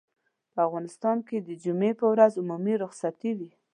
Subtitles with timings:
[0.53, 3.51] په افغانستان کې د جمعې پر ورځ عمومي رخصت وي.